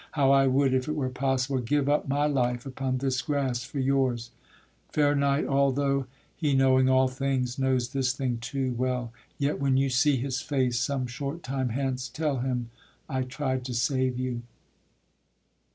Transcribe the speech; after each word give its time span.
how 0.13 0.31
I 0.31 0.47
would, 0.47 0.73
If 0.73 0.87
it 0.87 0.95
were 0.95 1.11
possible, 1.11 1.59
give 1.59 1.87
up 1.87 2.07
my 2.07 2.25
life 2.25 2.65
Upon 2.65 2.97
this 2.97 3.21
grass 3.21 3.63
for 3.63 3.77
yours; 3.77 4.31
fair 4.91 5.13
knight, 5.13 5.45
although, 5.45 6.07
He 6.35 6.55
knowing 6.55 6.89
all 6.89 7.07
things 7.07 7.59
knows 7.59 7.89
this 7.89 8.11
thing 8.11 8.39
too, 8.39 8.73
well, 8.73 9.13
Yet 9.37 9.59
when 9.59 9.77
you 9.77 9.89
see 9.91 10.15
his 10.17 10.41
face 10.41 10.79
some 10.79 11.05
short 11.05 11.43
time 11.43 11.69
hence, 11.69 12.09
Tell 12.09 12.39
him 12.39 12.71
I 13.07 13.21
tried 13.21 13.63
to 13.65 13.75
save 13.75 14.17
you. 14.17 14.41